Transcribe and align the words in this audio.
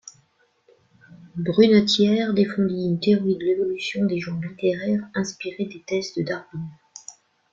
Brunetière 1.35 2.33
défendit 2.33 2.87
une 2.87 2.99
théorie 2.99 3.37
de 3.37 3.43
l’évolution 3.45 4.03
des 4.05 4.19
genres 4.19 4.41
littéraires, 4.41 5.07
inspirée 5.13 5.65
des 5.65 5.83
thèses 5.85 6.15
de 6.17 6.23
Darwin. 6.23 6.69